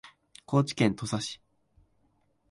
[0.47, 1.39] 高知県土佐市